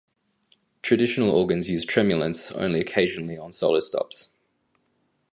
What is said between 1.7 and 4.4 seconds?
tremulants only occasionally on solo stops.